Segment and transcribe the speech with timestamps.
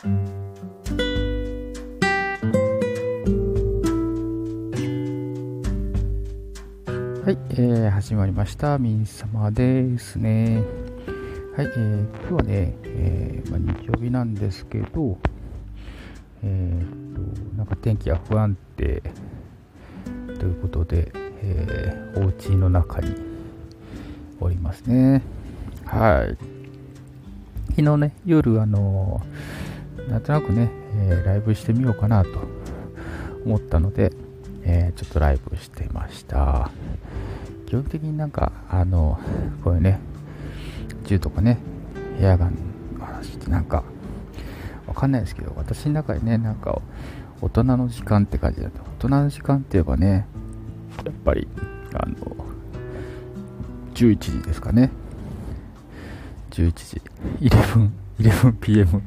[0.00, 0.04] は
[7.32, 8.78] い、えー、始まりました。
[8.78, 10.62] ミン様ですね。
[11.56, 15.18] はい、えー、今日はね、えーまあ、日曜日なんですけど、
[16.44, 19.02] えー、と、なんか天気が不安定
[20.38, 21.10] ということで、
[21.42, 23.16] えー、お家の中に
[24.38, 25.24] おりますね。
[25.86, 26.36] はい。
[27.70, 29.20] 昨日ね、夜、あの
[30.08, 30.70] なんとなくね、
[31.08, 32.30] えー、ライブしてみようかなと
[33.44, 34.12] 思ったので、
[34.62, 36.70] えー、ちょっとライブしてました。
[37.66, 39.20] 基本的になんか、あの、
[39.62, 40.00] こういうね、
[41.04, 41.58] 銃とかね、
[42.18, 42.56] エアガン
[42.98, 43.84] の話ってなんか、
[44.86, 46.80] わかんないですけど、私の中でね、なんか、
[47.42, 50.26] 大人の時間って感じだと、大人の時間って言えばね、
[51.04, 51.46] やっぱり、
[51.92, 52.14] あの、
[53.94, 54.90] 11時ですかね。
[56.50, 57.02] 11時。
[57.40, 59.00] 11、11pm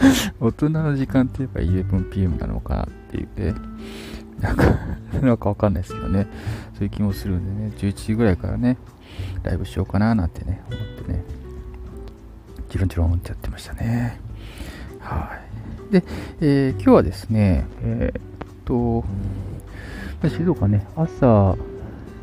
[0.40, 3.54] 大人の時間って言えば 11pm なのかなっていうね。
[4.40, 4.64] なんか
[5.20, 6.26] なんかわかんないですけどね。
[6.74, 8.78] そういう気もするんでね、11時ぐらいからね、
[9.42, 11.24] ライブしようかななんてね、思ってね、
[12.70, 14.18] チロンチロンってやってましたね。
[15.00, 15.38] は
[15.90, 15.92] い。
[15.92, 16.04] で、
[16.40, 18.22] えー、今日はですね、えー、っ
[18.64, 19.04] と、
[20.28, 21.56] 静岡ね、朝、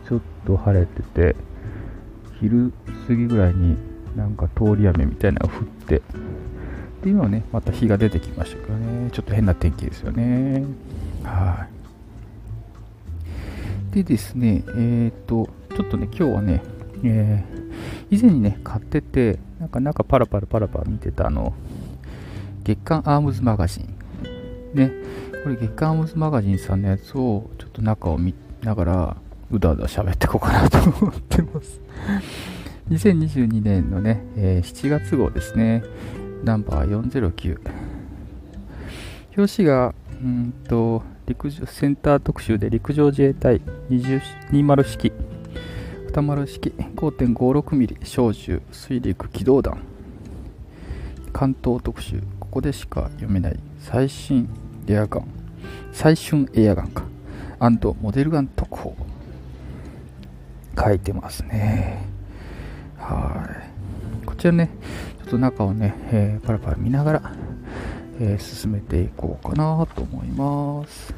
[0.08, 1.36] ちょっと晴れてて、
[2.40, 2.72] 昼
[3.08, 3.78] 過ぎぐらいに
[4.16, 6.02] なんか通り雨みたいなのが降って、
[7.08, 10.66] で、今はね、また日が出てきましたけどね、ちょっと変な天気ですよね。
[11.24, 11.68] は
[13.92, 13.96] い。
[13.96, 16.62] でですね、えっ、ー、と、ちょっとね、今日はね、
[17.04, 21.54] えー、以前にね、買ってて、なんか中パラパラパラパラ見てたあの、
[22.64, 23.88] 月刊アームズマガジン。
[24.74, 24.92] ね、
[25.44, 29.18] これ月刊アームズマガジンさんのやつをちょっと中を見ながら、
[29.50, 31.80] うだうだ喋っていこうかなと思ってます。
[32.92, 35.84] 2022年のね、えー、7月号ですね。
[36.44, 37.60] ナンバー409。
[39.36, 44.34] 表紙が、うんと、陸上センター特集で陸上自衛隊20式。
[44.52, 44.84] 二丸
[46.48, 46.74] 式。
[46.96, 48.62] 5.56mm 小銃。
[48.72, 49.78] 水陸機動弾
[51.34, 52.22] 関東特集。
[52.40, 53.60] ここでしか読めない。
[53.80, 54.50] 最新
[54.88, 55.28] エアガン。
[55.92, 57.04] 最春エアガンか。
[57.60, 58.96] アンドモデルガン特報。
[60.78, 62.04] 書いてますね。
[62.98, 63.67] はい。
[64.38, 64.70] ちらね
[65.20, 67.32] ちょっと中をね、えー、パラパラ見ながら
[68.20, 71.14] えー、進めていこうかなと思います。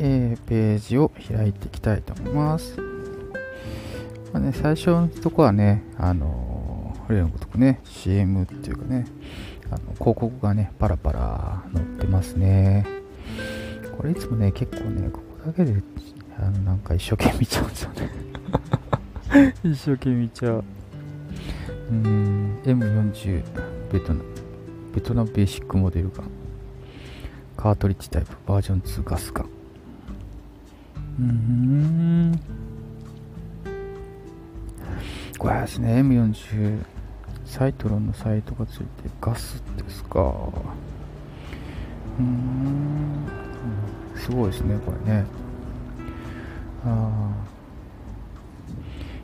[0.00, 2.78] えー、ページを開いていきたいと思います。
[4.32, 6.47] まあね、最初のとこはね、あの、
[7.12, 9.06] 例のごとくね、CM っていうかね、
[9.70, 12.86] あの広告がね、パラパラ載ってますね。
[13.96, 15.82] これいつもね、結構ね、ここだけで、
[16.38, 18.10] あの、なんか一生懸命見ちゃうんですよね。
[19.64, 20.64] 一生懸命見ちゃう。
[21.90, 23.42] うん、M40
[23.92, 24.24] ベトナム、
[24.94, 26.30] ベトナムベーシックモデルガン。
[27.56, 29.48] カートリッジタイプ、バージョン2ガスガン。
[31.18, 32.40] うん。
[35.38, 36.97] これですね、M40
[37.48, 38.86] サイトロンのサイトがついて
[39.20, 40.20] ガスですか。
[40.20, 43.26] うーん。
[44.14, 45.24] すごいですねこれね。
[46.84, 47.32] あ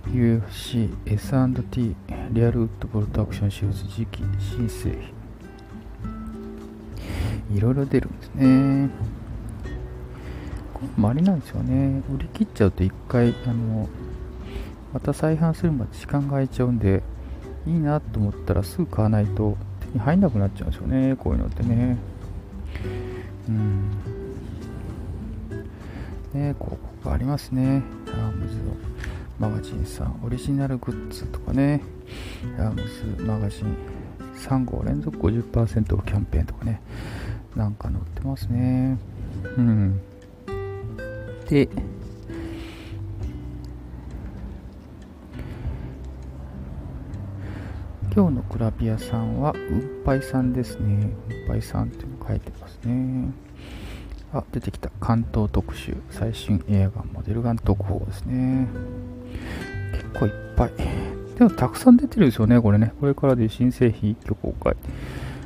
[0.06, 1.96] あ UFC S&T
[2.30, 5.14] リアルウッドボルトアクションシューズ次期新製品。
[7.56, 8.88] いろいろ出るんですね。
[10.72, 12.02] これもありなんですよね。
[12.12, 13.88] 売り切っちゃうと一回あの
[14.94, 17.02] また再販するまで時間が空いちゃうんで
[17.66, 21.96] いいなと思ったらすぐ買わないと手に入んなくなっちゃうんですよねこういうのってね。
[23.48, 23.90] うん。
[26.32, 27.82] ね広告ありますね。
[28.06, 28.62] アームズの
[29.38, 31.82] マガジンさんオリジナルグッズとかね。
[32.58, 32.82] アーム
[33.16, 33.76] ズマガジン
[34.36, 36.80] 3号連続50%キャンペーンとかね。
[37.56, 38.98] なんか載ってますね。
[39.56, 40.00] うん。
[41.48, 41.68] で
[48.16, 51.10] 今日のクラビアさんは、うんぱいさんですね。
[51.30, 53.32] うんぱいさんって書いてますね。
[54.32, 54.88] あ、出てきた。
[55.00, 55.96] 関東特集。
[56.10, 58.68] 最新映画モデルガン特報ですね。
[59.94, 60.70] 結構いっぱい。
[61.36, 62.92] でもたくさん出てるんですよね、これね。
[63.00, 64.76] これからで新製品一挙公開。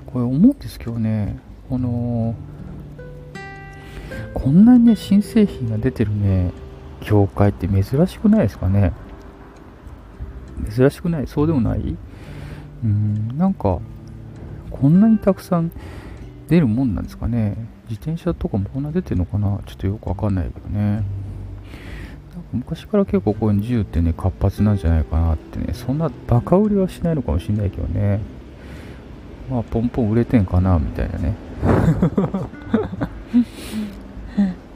[0.04, 1.38] これ思うんですけどね、
[1.70, 2.34] この、
[4.34, 6.52] こんなにね、新製品が出てるね、
[7.00, 8.92] 業界って珍しくないですかね。
[10.70, 11.26] 珍しくない？
[11.26, 11.96] そうでもない？
[12.84, 13.80] うんなんか
[14.70, 15.72] こんなにたくさん
[16.48, 17.56] 出るもんなんですかね。
[17.88, 21.02] 自転車とかもこんな出てるのかなちょっとよくわかんないけどね。
[22.52, 28.20] 昔から結構こういう銃ってね、活発なんじゃないかなってね、そんなバカ売りはしないのかもしれないけどね。
[29.50, 31.34] まあ、ポンポン売れてんかなみたいなね。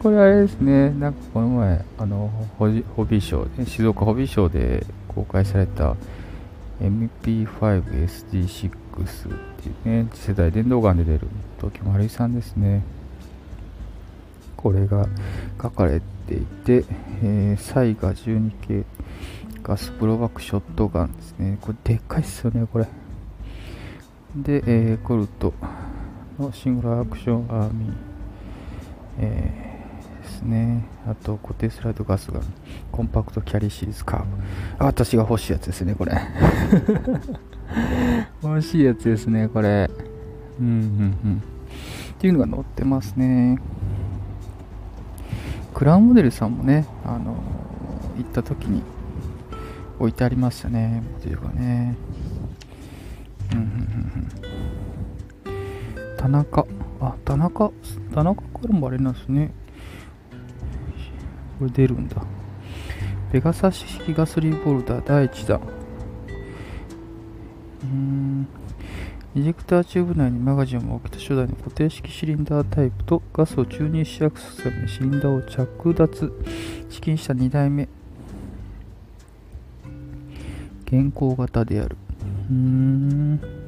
[0.02, 5.94] これあれですね、なんかこの前、あの、ホビーショー、静岡ホビーショーで公開された
[6.82, 8.72] MP5SD6 っ
[9.62, 12.82] ていうね、次世代電動ガンで出る東京丸井さんですね。
[14.56, 15.06] これが
[15.60, 16.84] 書かれていて、
[17.22, 18.84] えー、サイガ12系
[19.62, 21.58] ガスプロバックショットガンですね。
[21.60, 22.86] これでっかいっすよね、これ。
[24.36, 25.52] で、えー、コルト
[26.38, 27.92] のシングルアクションアーミー、
[29.18, 29.71] えー
[30.42, 30.84] ですね。
[31.06, 32.40] あと、固定スライドガスが
[32.90, 34.26] コンパクトキャリーシリーズカーブ。
[34.84, 36.12] 私が欲しいやつですね、これ。
[38.42, 39.90] 欲しいやつですね、これ。
[40.60, 40.74] うん、うん、
[41.24, 41.36] うん。
[41.36, 41.38] っ
[42.18, 43.58] ていうのが載ってますね。
[45.72, 47.36] クラウンモデルさんもね、あの
[48.18, 48.82] 行った時に
[49.98, 51.96] 置いてありましたね、モデルがね。
[53.52, 53.68] うん、うん、う
[56.08, 56.16] ん。
[56.16, 56.66] 田中、
[57.00, 57.72] あ、田中、
[58.14, 59.54] 田中からもあれなんですね。
[61.62, 62.16] これ出るんだ。
[63.30, 65.60] ペガサス式ガソリンボルダー第1弾。
[67.82, 68.48] うーん。
[69.36, 76.32] イジェクターチューブ内にマガジンを置けた初代の固定式シリンダータイプとガスを注入しやすくするためにシリンダーを着脱、
[76.90, 77.88] 試金した2代目。
[80.86, 81.96] 現行型である。
[82.50, 83.61] うーん。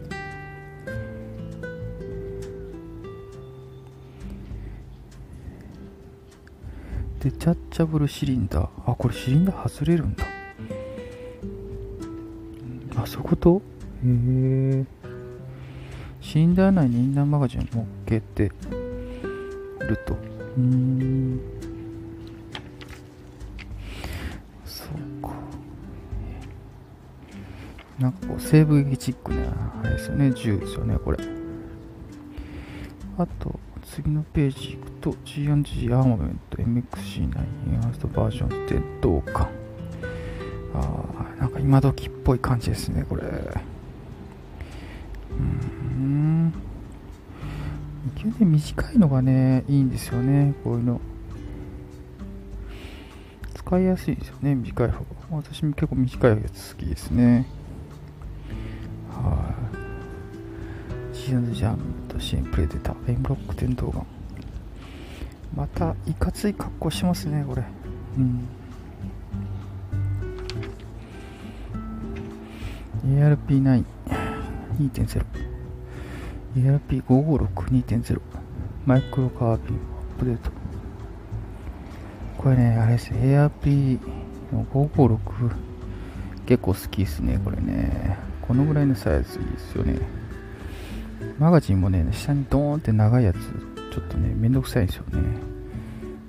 [7.24, 8.68] デチャッチャブルシリンダー。
[8.84, 10.26] あ、これシリンダー外れるんだ。
[12.96, 13.62] あ、そういうこと？
[14.04, 14.84] へえ。
[16.20, 18.52] シリンダー内にインナーマガジンを乗っけて
[19.88, 20.18] ると。
[20.58, 21.40] うん。
[24.66, 25.32] そうか。
[27.98, 31.18] なんかこう、西部劇チックな、あれですよね、銃ですよね、これ。
[33.16, 39.48] あと、次のページ行くと G&G アーマメント MXC9 エンハーストバージョンってどうか。
[40.74, 41.04] あ
[41.38, 43.22] あなんか今時っぽい感じですねこれ。
[45.30, 46.52] うん。
[48.16, 51.00] 急に短いのがねいいんですよねこういうの。
[53.54, 55.04] 使いやすいですよね短い方が。
[55.30, 57.46] 私も結構短いやつ好きですね。
[61.24, 64.06] G&G アーマメンとシンプレデター、エンブロック電動ガン。
[65.56, 67.64] また、いかつい格好しますね、これ。
[68.18, 68.46] うん。
[73.06, 73.84] ARP9
[74.78, 75.24] 2.0
[76.56, 78.20] ARP556.2.0
[78.86, 80.50] マイクロカービンアップデート。
[82.38, 83.38] これねあれですね。
[83.38, 83.98] ARP
[84.52, 85.18] の556
[86.46, 88.18] 結構好きですねこれね。
[88.42, 90.23] このぐらいのサイズいいですよね。
[91.38, 93.36] マガジンもね、下にドーンって長いやつ、
[93.92, 95.20] ちょっとね、めんどくさいんですよね。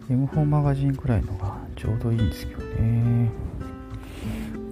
[0.10, 3.32] M4 マガジンくらいのがちょうどいいんですけどね。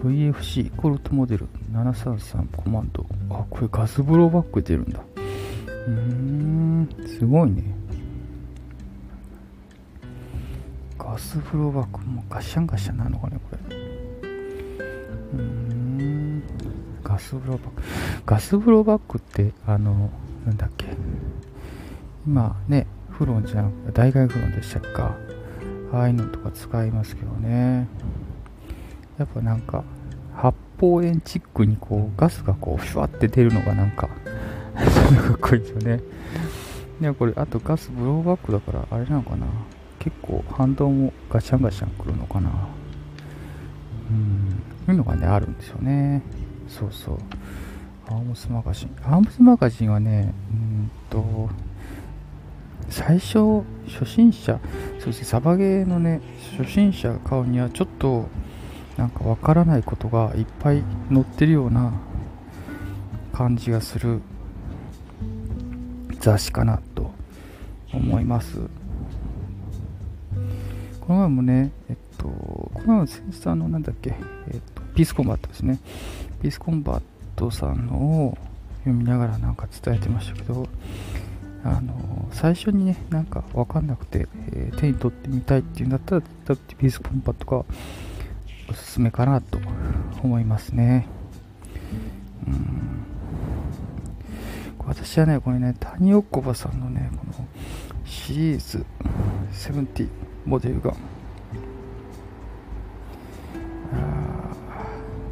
[0.04, 3.06] VFC コルトモデル733コマンド。
[3.30, 5.00] あ、これガスブローバック出るんだ。
[5.68, 7.64] うーん、すごいね。
[10.98, 13.76] ガスブローバック、もうガシャンガシャンなのかね、これ。
[13.76, 16.44] うーん、
[17.04, 17.84] ガスブローバック。
[18.26, 20.10] ガスブローバックって、あの、
[20.46, 20.88] なんだっけ？
[22.26, 25.16] 今ねフロンじゃん大概フロンでしたっか？
[25.92, 27.88] ああいうのとか使いますけどね。
[29.18, 29.84] やっぱなんか
[30.36, 34.14] 発泡炎チックにこうガスがこうシュワって出るのがなんかか
[35.36, 36.02] っこいいですよね。
[37.00, 39.46] でこれあとガスブローバックだからあれなのかな？
[40.00, 42.50] 結構反動もガシャンガシャンくるのかな？
[44.10, 44.62] うん。
[44.86, 46.24] そういうのがねあるんですよね。
[46.68, 47.18] そうそう。
[48.14, 48.96] アームスマガジン。
[49.04, 51.50] アームスマガジンはね、うんと、
[52.88, 54.60] 最初、初心者、
[55.00, 56.22] そしてサバゲーのね、
[56.56, 58.28] 初心者買うにはちょっと、
[58.98, 61.92] なんかわからないことがいっぱい載ってるような
[63.32, 64.22] 感じがする
[66.20, 67.12] 雑誌かなと
[67.92, 68.60] 思います。
[71.02, 74.14] この前もね、えっと、この前のセンサーのなんだっけ、
[74.50, 75.80] えっと、ピースコンバットですね。
[76.44, 77.04] ピースコンバッ
[77.36, 77.96] トさんの
[78.28, 78.38] を
[78.80, 80.68] 読みながらなんか伝えてましたけど
[81.64, 87.66] あの最初にねなんか分かんなくて、えー、手に取ってみたいっていうんだったらピースコンパとか
[88.70, 89.60] おすすめかなと
[90.22, 91.08] 思いますね
[92.48, 93.04] うん
[94.86, 97.48] 私はね、これね、谷岡ばさんのね、この
[98.06, 98.86] シリーズ
[99.54, 100.10] 70
[100.46, 100.96] モデルガン。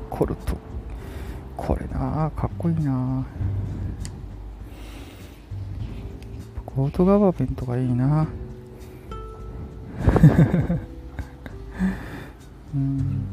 [0.09, 0.70] コルト。
[1.61, 3.23] これなかっこいいな。
[6.65, 8.27] コートガバメントがいいな。
[12.73, 13.27] うん。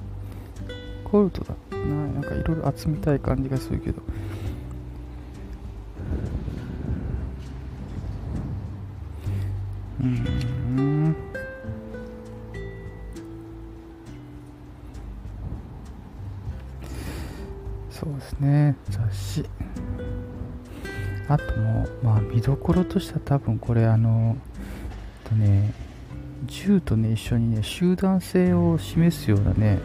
[1.04, 1.78] コルトだな。
[2.12, 4.02] なんかいろいろ集めたい感じがするけど。
[10.02, 10.67] うん。
[17.98, 18.76] そうですね。
[18.90, 19.44] 雑誌。
[21.28, 24.36] あともうまあ見どころとしては多分これあの
[25.28, 25.74] とね
[26.46, 29.80] 銃とね一緒にね集団性を示すようなね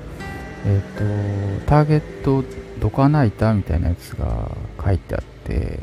[0.63, 2.43] えっ、ー、とターゲット
[2.79, 4.51] どかないたみたいなやつが
[4.84, 5.79] 書いてあって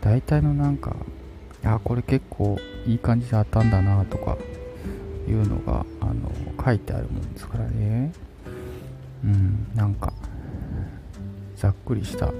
[0.00, 0.96] 大体のなんか
[1.62, 4.36] あこれ結構いい感じで当たんだなとか
[5.28, 6.30] いうのがあの
[6.62, 8.12] 書いてあるもんですからね。
[9.24, 10.12] うんなんか。
[11.56, 12.32] ざっくりした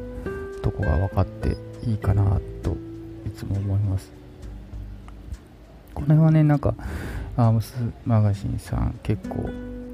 [0.63, 1.57] とこが分かって
[1.89, 2.77] いいかなと
[3.27, 4.13] いつも思います。
[5.95, 6.75] この辺はねなんか
[7.37, 9.49] アームスマガジンさん結構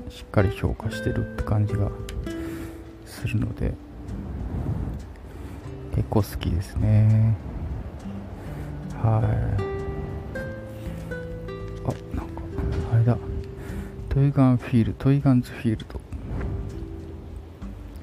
[0.09, 1.91] しっかり評価してるって感じが
[3.07, 3.73] するので
[5.95, 7.37] 結構好きですね。
[9.01, 9.23] はい。
[11.85, 12.43] あなんか
[12.93, 13.17] あれだ。
[14.09, 16.01] トイガンフィールトイガンズフィールド。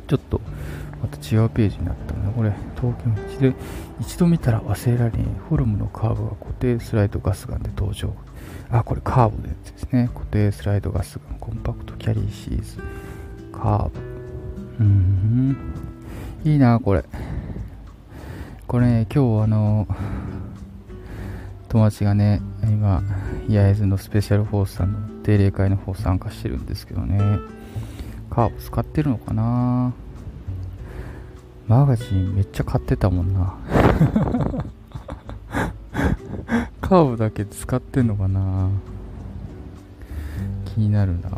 [0.07, 0.41] ちょっと
[1.01, 3.55] また違うページになったなこれ東京道で
[3.99, 8.13] 一度見たら忘れられないフォルムのカーブが固定スライドガスガンで登場。
[8.71, 10.09] あこれカーブのやつですね。
[10.13, 12.77] 固定スライドガスガンコンパクトキャリーシーズ。
[13.51, 13.99] カーブ。
[14.79, 15.57] うん。
[16.43, 17.03] いいなこれ。
[18.67, 19.87] これね今日あの
[21.69, 23.01] 友達がね今
[23.47, 27.19] 焼津のスペシャルフォースさんの定例会の方参加してるんですけどね。
[28.29, 29.93] カーブ使ってるのかな？
[31.69, 33.55] マガジンめっちゃ買ってたもんな。
[36.81, 38.69] カーブだけ使ってんのかな。
[40.65, 41.29] 気になるな。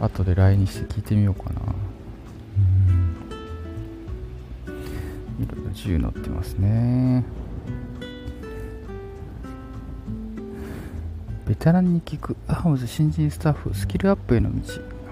[0.00, 1.60] 後で LINE して聞いてみようかな。
[4.66, 5.44] うん。
[5.44, 7.24] いろいろ銃乗ってますね。
[11.46, 12.36] ベテランに聞く。
[12.48, 13.72] アームズ新人スタッフ。
[13.72, 14.60] スキルアップへの道。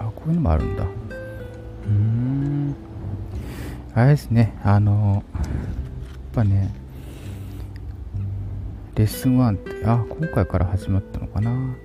[0.01, 0.85] あこういうのもあるんだ。
[1.87, 2.36] うん。
[3.97, 5.45] あれですねあのやっ
[6.33, 6.73] ぱね
[8.97, 11.77] レッスン1って、あ、今回から始まったのかな。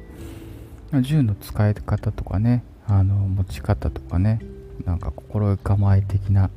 [1.02, 4.40] 銃の使い方とかね、あの、持ち方とかね、
[4.86, 6.50] なんか心構え的な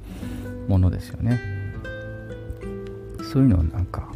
[0.68, 1.40] ものですよね。
[3.32, 4.12] そういうのをなんか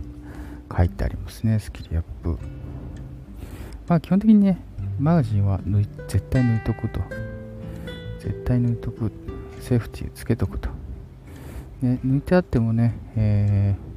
[0.76, 2.38] 書いてありますね、スキルアップ。
[3.88, 4.61] まあ基本的にね、
[5.00, 7.00] マガジンは抜い絶対抜いとくと。
[8.21, 9.11] 絶対抜いとく。
[9.61, 10.77] セーフティーつけとくと。
[11.82, 13.88] ね、抜いてあってもね、えー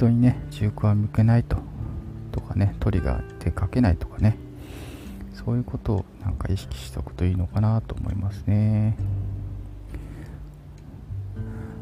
[0.00, 1.58] 人にね銃口は向けないと
[2.32, 4.38] とかねトリガー手かけないとかね
[5.34, 8.96] そういうことをなんか意識しておくといいのかなと思いますね。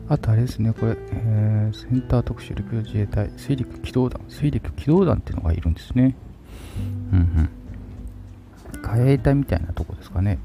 [0.08, 6.16] あとあれですねこれ、えー、センター特殊陸上自衛隊水陸機動団水陸機動団っていうのがいるんですね。
[7.12, 7.18] うん
[8.74, 8.80] うん。
[8.80, 10.38] 海兵隊みたいなとこですかね。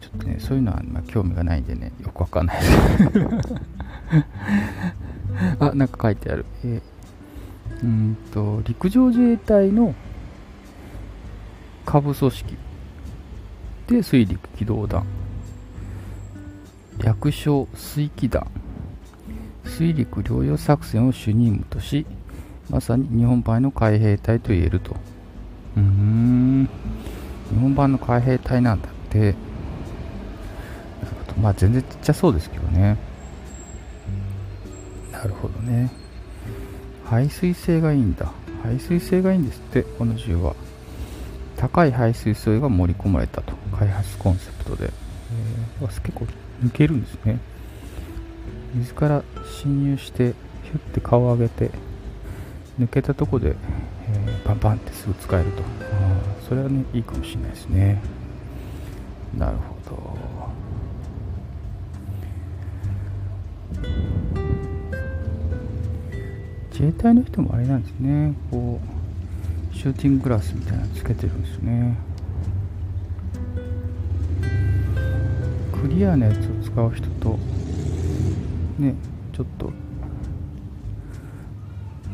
[0.00, 2.72] ちょっとねそういうのは、ま、興味がないんでねよくわかんないです。
[5.60, 6.96] あなんか書いてある、えー
[7.82, 9.94] うんと陸上自衛隊の
[11.84, 12.56] 下部組織。
[13.86, 15.04] で水陸機動団。
[16.98, 18.46] 略称水機団。
[19.64, 22.06] 水陸両用作戦を主任務とし
[22.70, 24.96] まさに日本版の海兵隊と言えると。
[25.76, 26.68] うん。
[27.50, 29.34] 日本版の海兵隊なんだって。
[31.40, 32.96] まあ全然ちっちゃそうですけどね。
[35.16, 35.90] なるほどね。
[37.04, 38.32] 排水性がいいんだ。
[38.62, 40.54] 排水性がいいんですってこの銃は。
[41.56, 43.54] 高い排水性が盛り込まれたと。
[43.78, 44.92] 開発コンセプトで、
[45.80, 46.26] えー、結構
[46.62, 47.38] 抜けるんですね。
[48.74, 49.22] 水から
[49.62, 51.70] 侵入してヒュッて顔を上げて
[52.78, 53.56] 抜けたとこで、
[54.12, 55.62] えー、バンバンってすぐ使えると。
[55.62, 55.64] あ
[56.46, 58.02] それはねいいかもしれないですね。
[59.38, 60.15] なるほど。
[66.78, 68.34] 自衛隊の人もあれなんですね。
[68.50, 68.78] こ
[69.72, 71.96] うシューティンググラスみたいなのつけてるんですね。
[75.80, 77.38] クリアなやつを使う人と
[78.78, 78.94] ね
[79.32, 79.72] ちょっと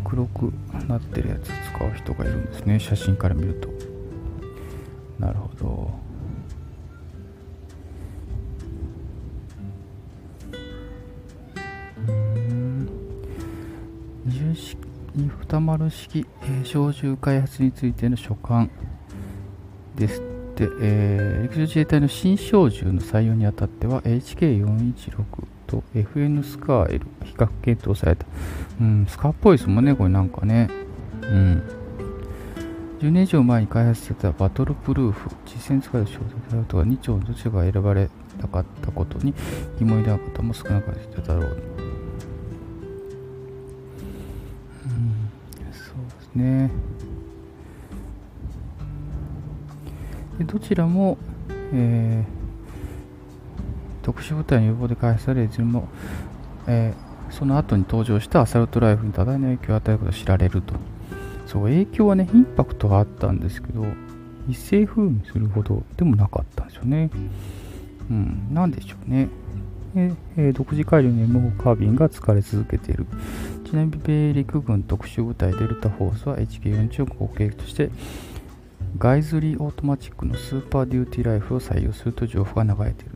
[0.04, 0.52] 黒く
[0.86, 2.78] なってるやつを使う人がいるんですね。
[2.78, 3.68] 写真から見ると。
[5.18, 6.01] なるほど。
[15.14, 18.68] 二丸式、えー、小銃開発についての書簡
[19.94, 20.22] ですっ
[20.54, 25.24] て、えー、陸上自衛隊の新小銃の採用にあたっては HK416
[25.66, 28.26] と FN スカー L 比較検討された。
[28.80, 30.68] うん、スカーっぽいですもんね、これなんかね。
[31.22, 31.62] うん。
[33.00, 38.08] 10年以上前に開発されたバトルプルーフ、実戦使いの小説だとか2丁どちらが選ばれ
[38.40, 39.34] なかったことに
[39.78, 41.71] 疑問を抱く方も少なかっただろう。
[46.34, 46.70] ね。
[50.38, 51.18] でどちらも、
[51.72, 52.42] えー
[54.02, 55.88] 特殊部隊の予防で開発され、いずれも、
[56.66, 60.74] えー、その後に登場したアサルトライフに多大な影響を与えることが知られると。
[61.46, 63.84] そう、影響はね、インパクトがあったんですけど、
[64.48, 67.10] 一世風靡するほどでもなかったんですよね。
[68.10, 69.28] うん、なんでしょうね。
[69.94, 73.06] えー、独自改良に M4 カービンが使われ続けている。
[73.72, 77.88] ちなみに米陸軍特殊部隊デルタフォースは HK40 を後継として
[78.98, 83.12] ガイズリーオートマチックのスーパーデューティーライフを採用すると情報が流れている。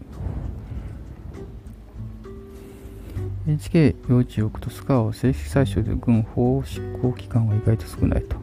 [3.46, 8.36] NHK 幼稚置とスカーを正式採取で軍法執行機関は意外と少ないと。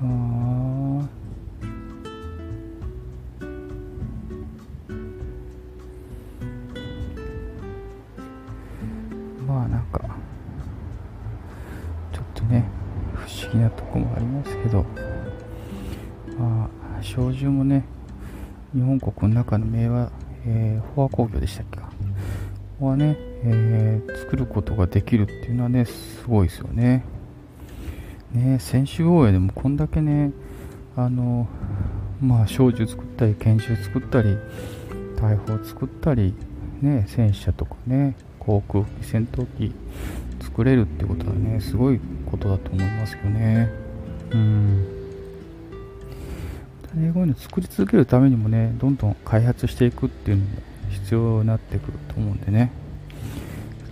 [0.00, 0.04] あ
[9.48, 10.00] まあなんか
[12.12, 12.64] ちょっとね
[13.58, 14.84] なとこもありますけど
[16.38, 16.68] ま
[16.98, 17.84] あ小銃もね
[18.74, 20.10] 日本国の中の名は、
[20.46, 21.90] えー、フォア工業でしたっけか
[22.80, 27.04] はねえー、作ることができるっていうのはね、すごいですよね。
[28.32, 30.30] ね、専守防衛でもこんだけね、
[30.96, 31.48] あの、
[32.20, 34.38] まあ、小銃作ったり、拳銃作ったり、
[35.16, 36.34] 大砲作ったり、
[36.80, 39.74] ね、戦車とかね、航空機、戦闘機
[40.52, 43.70] 作れるってことはね、すごいことだと思いますよね。
[44.32, 44.86] うん。
[46.98, 50.50] 英語の作り続けるためにもね、どんどん開発していくっていうのも
[50.90, 52.70] 必要になってくると思うんでね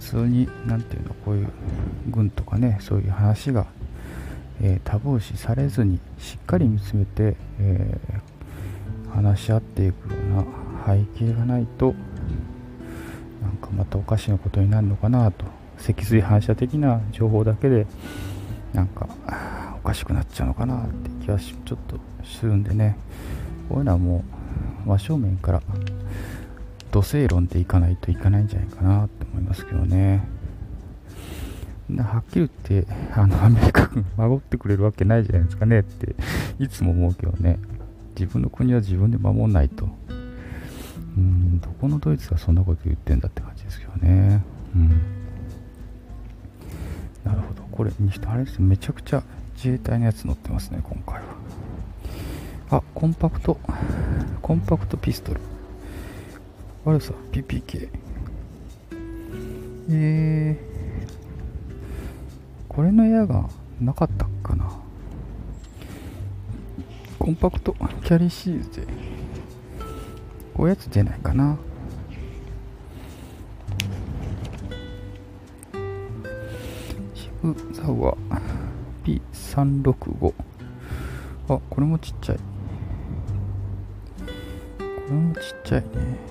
[0.00, 0.10] 普。
[0.10, 1.48] 通に何ていうのこういう
[2.08, 3.66] 軍とかねそういう話が、
[4.60, 10.44] えー、タブー視されずにしっかり見つめて、えー、話し合っていくような
[10.84, 11.94] 背景がないと
[13.40, 15.44] なんかまたおかしなことになるのかなと
[15.80, 17.86] 脊髄反射的な情報だけで
[18.72, 19.08] なんか
[19.82, 22.96] おかしくなっちゃうのかなって気はちょっとするんでね
[23.68, 24.24] こういうのはも
[24.86, 25.62] う真正面から
[26.90, 30.26] 土星論でいかないといかないんじゃないかなって思いますけどね。
[31.98, 36.14] はっきり言って、あの、アメリカ軍守ってくれるわけないじゃないですかねって、
[36.60, 37.58] いつも思うけどね。
[38.16, 39.88] 自分の国は自分で守んないと。
[41.16, 44.42] うん、どこのドイツがそんなこと言ってんだって感じですけどね。
[44.76, 45.19] うん。
[47.24, 47.62] なるほど。
[47.70, 49.22] これ、にしてあれですめちゃくちゃ
[49.54, 51.22] 自衛隊のやつ乗ってますね、今回は。
[52.70, 53.58] あ、コンパクト、
[54.40, 55.40] コンパクトピストル。
[56.86, 57.88] あるさ、PPK。
[59.90, 60.58] えー、
[62.68, 64.70] これの矢がなかったかな。
[67.18, 68.86] コンパクトキャリーシーズで、
[70.54, 71.58] こういうやつ出ないかな。
[77.42, 78.16] ブザワ
[79.04, 80.34] P365。
[81.48, 82.36] あ、これもちっちゃい。
[82.36, 82.42] こ
[85.08, 86.30] れもちっちゃいね。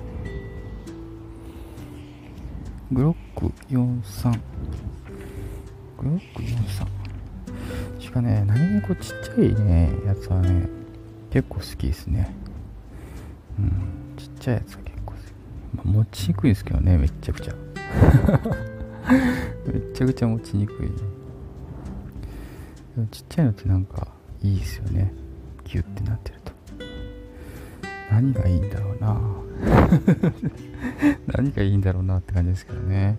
[2.91, 10.67] グロック43グロック43しかね何もこうちっちゃいねやつはね
[11.29, 12.33] 結構好きですね
[13.59, 15.23] うんちっちゃいやつは結構好き、
[15.75, 17.53] まあ、持ちにくいですけどねめっちゃくちゃ
[19.65, 20.77] めちゃくちゃ持ちにくい
[22.95, 24.07] でもちっちゃいのってなんか
[24.41, 25.13] いいですよね
[25.63, 26.51] キュッてなってると
[28.11, 29.19] 何がいいんだろうな
[31.27, 33.17] 何がいいんだろうなって感じですけどね。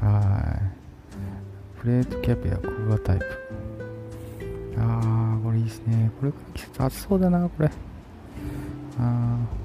[0.00, 0.60] は
[1.76, 1.80] い。
[1.80, 3.24] プレートキャビアコーラタイプ。
[4.78, 6.10] あー、これいいですね。
[6.20, 7.70] これ季節暑そうだな、これ。
[8.98, 9.63] あー。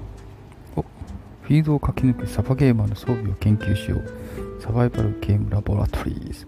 [1.50, 4.62] お、フィードを駆け抜けサバゲーマーの装備を研究しよう。
[4.62, 6.46] サバイバルゲームラボラトリーズ。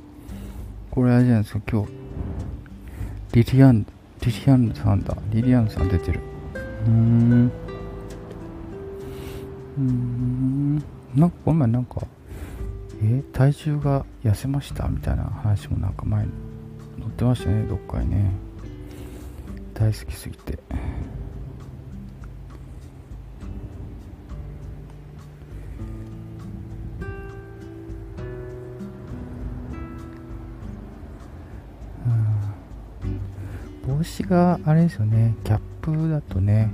[0.91, 1.93] これあれじゃないですか、今日。
[3.33, 3.87] リリアン、
[4.21, 5.17] リリアンさんだ。
[5.31, 6.21] リリアンさん出てる。
[6.87, 7.51] うーん。
[9.79, 10.77] うーん
[11.15, 12.03] なんかごめんなんか
[13.03, 16.33] え体重が痩せましたみたいな話もなんか前に
[16.99, 18.31] 載ってましたねどっかにね
[19.75, 20.59] 大好きすぎて
[34.13, 36.71] 帽子があれですよねキャップだとね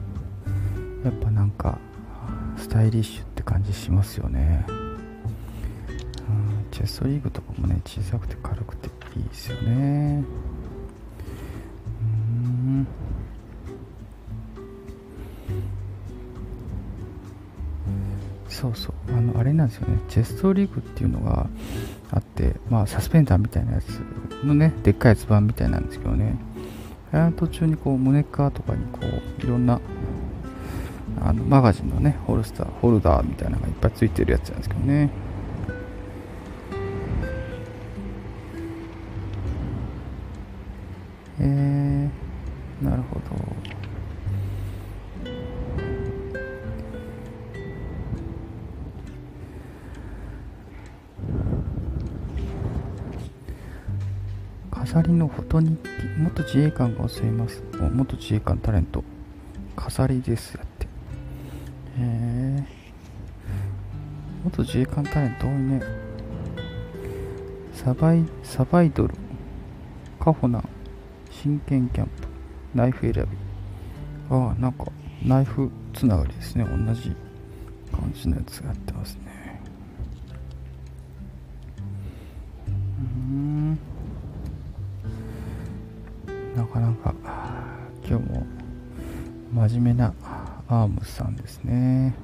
[1.04, 1.78] やっぱなんか
[2.56, 4.66] スタイリッシュって感じしますよね、
[6.72, 10.24] チェストリーグとかもね小さくて軽くていいですよね。
[12.02, 12.86] うん。
[18.48, 18.94] そうそう。
[19.16, 19.98] あのあれなんですよね。
[20.08, 21.46] チェストリーグっていうのが
[22.10, 24.00] あってまあサスペンダーみたいなやつ
[24.44, 26.36] のねでっかいやつ版みたいなんですけどね。
[27.36, 29.80] 途中にこう胸側とかにこういろんな
[31.20, 35.10] あのマガジンのねホルスターホルダーみたいなのがいっぱいついてるやつなんですけどね。
[56.48, 57.62] 自衛官が教えます。
[57.92, 59.04] 元自衛官タレント
[59.76, 60.86] 飾りですやって。
[60.86, 60.88] へ
[61.98, 62.64] え
[64.44, 65.82] 元自衛官タレント多いね。
[67.74, 69.14] サバイサバイドル。
[70.18, 70.60] カホナ。
[70.60, 70.68] ン
[71.30, 72.12] 真剣キャンプ。
[72.74, 73.20] ナイフ選び。
[74.34, 74.86] ああなんか
[75.22, 76.64] ナイフつながりですね。
[76.64, 77.14] 同じ
[77.92, 79.37] 感じのやつがやってますね。
[86.72, 87.14] かなか
[88.08, 88.46] 今日も
[89.52, 90.12] 真面目な
[90.68, 92.14] アームズさんですね。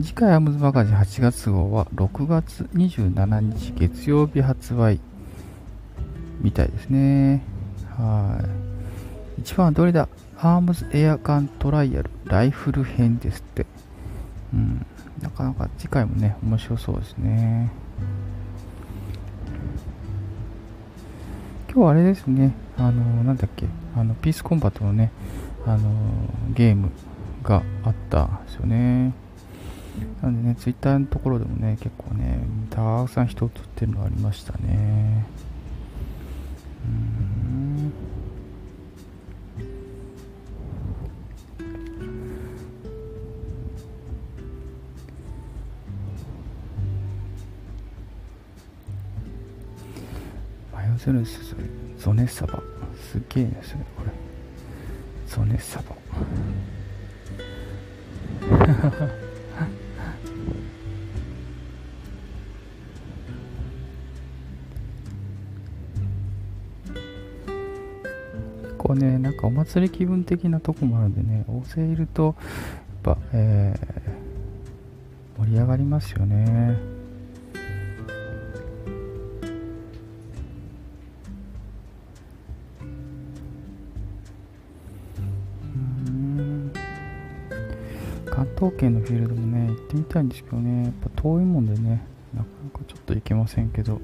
[0.00, 5.00] 次回アームズマガジン8月号は6月27日月曜日発売
[6.40, 7.42] みたいですね。
[7.96, 8.40] は
[9.38, 9.40] い。
[9.40, 10.08] 一番はどれだ？
[10.36, 13.66] アームズエアガントライアルライフル編ですって。
[14.54, 14.86] うん。
[15.20, 17.72] なかなか次回もね面白そうですね。
[21.66, 22.54] 今日はあれですね。
[22.78, 23.66] あのなんだっけ？
[23.96, 25.10] あのピースコンバットのね
[25.66, 25.90] あの
[26.54, 26.90] ゲーム
[27.42, 29.12] があったんですよね。
[30.22, 32.38] なんでねツイッターのところでもね結構ね
[32.70, 35.26] たくさん人を撮ってるのありましたね。
[36.86, 37.92] うん。
[50.72, 51.56] マヨゼルス
[51.98, 52.62] ゾネサバ。
[53.10, 54.10] すげえですねこれ。
[55.26, 55.96] ゾネサバ。
[68.78, 72.36] こうねなんかお祭り気分的なとこもあるんでね大勢いると
[73.04, 76.97] やっぱ、えー、盛り上がりますよね。
[88.68, 90.84] 東京のフィールドもね行ってみたいんですけどね。
[90.84, 92.04] やっぱ遠いもんでね
[92.34, 93.98] なかなかちょっと行けませんけど。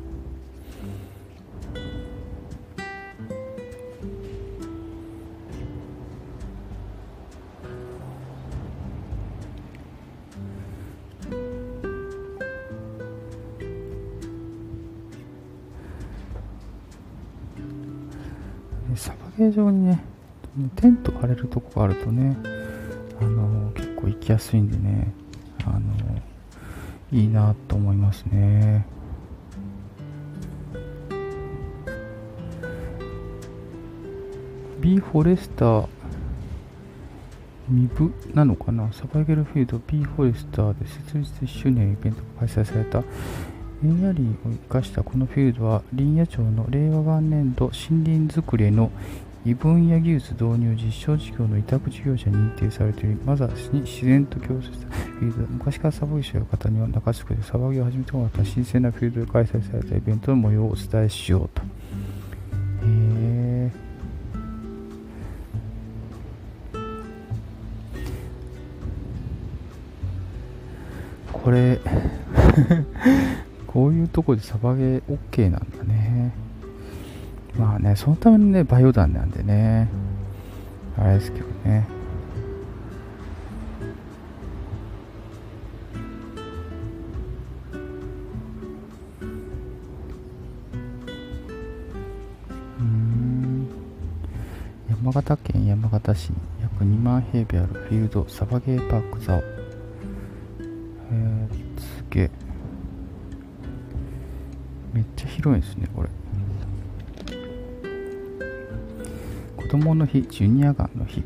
[18.97, 20.03] サバゲー場にね
[20.77, 22.64] テント張れるとこがあるとね
[24.25, 25.13] きやすいんでね
[25.65, 25.81] あの
[27.13, 28.87] いいなと思いますね。
[34.81, 35.87] ビーフォレスター
[37.69, 38.93] ミブなのかな？
[38.93, 42.99] サバイゲルフィールド B フォレスターで設立1周年イベントが開催された。
[43.83, 48.91] エンヤリーを生かしたこのフィールドは林野庁の令和元年度森林づくりへの
[49.47, 55.53] 異分野技術導入実証事業の委託事業者に認定されており、まずは自然と共生したフィールド。
[55.53, 61.63] 昔からサバギ者の方には中地区でサバギを始めてもらった新鮮なフィールドで開催されたイベントの模様をお伝えしようと。
[61.63, 61.67] へ
[62.87, 63.71] え。
[71.33, 71.79] これ
[73.69, 76.04] こういうとこでサバゲー OK なんだね。
[77.59, 79.89] まあね、そのためのね、バイオ弾なんでね、
[80.99, 81.87] あれですけどね。
[92.81, 93.69] うん。
[94.91, 102.31] 山形県山形市に約2万平米あるフィールドサバゲーパークザオ、えー、すげえ
[104.93, 106.09] めっちゃ広いですねこれ。
[109.79, 111.25] 供の日、ジュニアガンの日。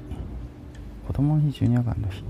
[1.06, 2.24] 子供の日、ジュニアガンの日。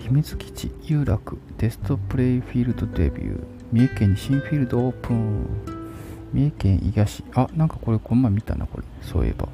[0.00, 3.44] 秘密基地、有楽、テストプレイフィールドデビュー。
[3.70, 5.46] 三重県に新フィールドオープン。
[6.32, 7.22] 三重県伊賀市。
[7.34, 8.84] あ、なんかこれ、この前見たな、これ。
[9.02, 9.46] そういえば。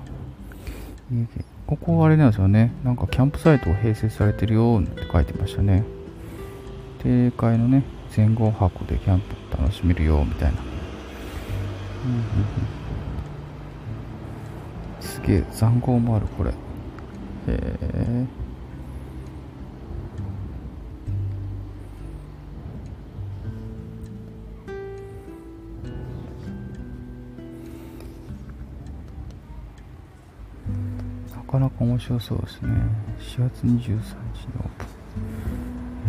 [1.11, 1.45] 三重県。
[1.67, 2.73] ここあれなんですよね。
[2.85, 5.85] なんかキャンプサイトが併設されてるよって書いてましたね。
[7.03, 7.85] 定会のね、
[8.17, 10.59] 前後泊でキャンプ楽しめるよみたいな。
[12.07, 12.23] うんうんうん、
[15.29, 16.51] げえ、残壕もある、これ。
[16.51, 16.55] へ
[17.47, 18.27] え。
[31.37, 32.69] なかなか面白そうですね。
[33.19, 35.29] 4月23日のオープン。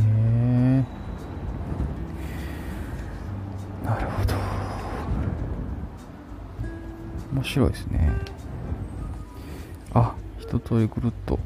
[0.05, 0.83] へ
[3.83, 3.85] え。
[3.85, 4.35] なるほど。
[7.33, 8.38] 面白いですね。
[10.49, 11.37] 一通りぐるっと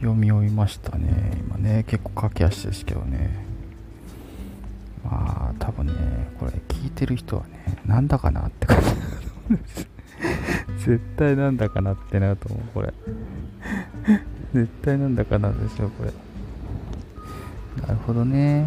[0.00, 1.38] 読み終えましたね。
[1.38, 3.44] 今ね、結構駆け足ですけどね。
[5.04, 5.94] まあ、多分ね、
[6.40, 9.04] これ聞いてる人はね、なんだかなって感じだと思
[9.50, 9.88] うんです。
[10.86, 12.92] 絶対なんだかなってなると思う、これ。
[14.54, 16.10] 絶対なんだかなですよ、これ。
[17.80, 18.66] なるほどね。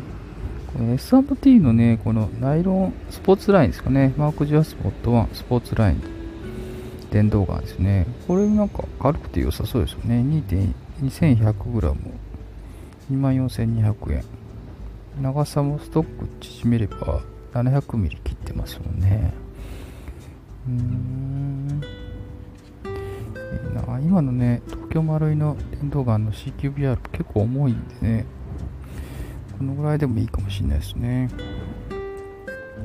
[0.71, 4.13] この S&T のね、このナイロンスポーツラインですかね。
[4.15, 6.20] マーク・ジャスポット1スポーツライン。
[7.11, 8.07] 電動ガンですね。
[8.27, 10.21] これなんか軽くて良さそうですよね。
[11.01, 11.95] 2.2100g。
[13.11, 14.23] 24,200円。
[15.21, 17.21] 長さもストック縮めれば
[17.53, 19.33] 700mm 切ってますもんね。
[20.67, 21.81] うーん。
[23.75, 28.25] な今のね、東京丸いの電動ガンの CQBR 結構重いんでね。
[29.57, 31.29] このぐらいでもいいかもしれないですね。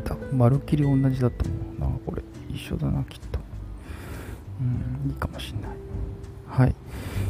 [0.04, 2.22] 多分、まるっきり同じだと思うな、これ。
[2.50, 3.35] 一緒だな、きっと。
[4.60, 5.76] うん、いいかもしれない。
[6.48, 6.74] はい。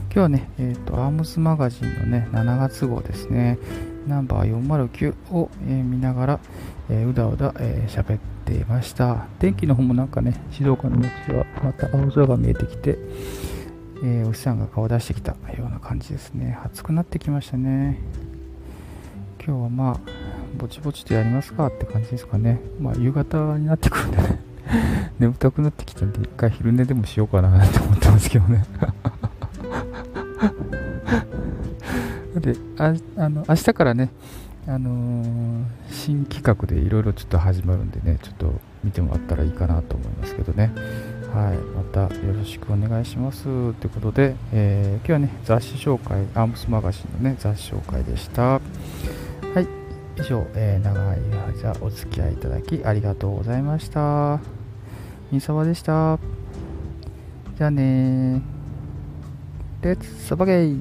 [0.05, 3.59] 今日はね、えっ、ー、と、アームスマガジンのね、7月号ですね。
[4.07, 6.41] ナンバー409を、えー、見ながら、
[6.89, 9.27] えー、うだうだ喋、えー、っていました。
[9.41, 12.99] 天気の方もなんかね、静岡の街はまた青空が見えてきて、
[14.05, 16.59] え、お日さんが顔出してきたような感じですね。
[16.65, 17.99] 暑くなってきましたね。
[19.45, 20.01] 今日はまあ、
[20.57, 22.61] ぼちぼちとやりますかって感じですかね。
[22.81, 24.41] まあ、夕方になってくるんでね、
[25.19, 28.65] 眠たくなってきたんで、一回昼寝でもしようかなって思ってますけどね。
[32.41, 34.11] で、ああの明日からね、
[34.69, 38.53] あのー、新企画でいろいろちょっと始まるんでね、ちょっと
[38.85, 40.73] 見てもらったらいいかなと思いますけどね。
[41.33, 43.45] はい、またよろしくお願いします。
[43.45, 48.43] ということで、えー、今日はね、雑誌紹介、アームスマガジンのね、雑誌紹介でした。
[48.43, 48.61] は
[49.61, 49.67] い、
[50.19, 51.19] 以上、えー、長い
[51.63, 54.56] 間お付き合いいただきありがとうございました。
[55.37, 56.19] みさわでした。
[57.59, 58.43] じゃあねー。
[59.83, 60.81] レッツサバゲイ